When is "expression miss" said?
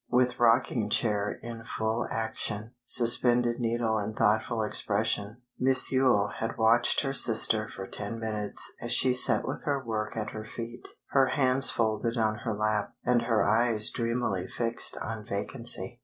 4.63-5.91